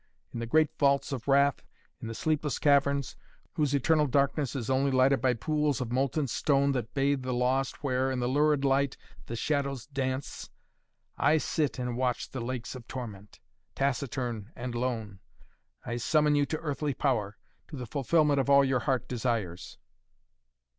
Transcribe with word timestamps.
In 0.33 0.39
the 0.39 0.47
great 0.47 0.71
vaults 0.79 1.11
of 1.11 1.27
wrath, 1.27 1.61
in 1.99 2.07
the 2.07 2.15
sleepless 2.15 2.57
caverns, 2.57 3.15
whose 3.53 3.75
eternal 3.75 4.07
darkness 4.07 4.55
is 4.55 4.67
only 4.67 4.89
lighted 4.89 5.21
by 5.21 5.35
pools 5.35 5.79
of 5.79 5.91
molten 5.91 6.25
stone 6.25 6.71
that 6.71 6.95
bathe 6.95 7.21
the 7.21 7.35
lost, 7.35 7.83
where, 7.83 8.09
in 8.11 8.19
the 8.19 8.27
lurid 8.27 8.65
light, 8.65 8.97
the 9.27 9.35
shadows 9.35 9.85
dance 9.85 10.49
I 11.19 11.37
sit 11.37 11.77
and 11.77 11.95
watch 11.95 12.31
the 12.31 12.41
lakes 12.41 12.73
of 12.73 12.87
torment, 12.87 13.39
taciturn 13.75 14.51
and 14.55 14.73
lone. 14.73 15.19
I 15.85 15.97
summon 15.97 16.33
you 16.33 16.47
to 16.47 16.57
earthly 16.57 16.95
power 16.95 17.37
to 17.67 17.75
the 17.75 17.85
fulfillment 17.85 18.39
of 18.39 18.49
all 18.49 18.65
your 18.65 18.79
heart 18.79 19.07
desires!" 19.07 19.77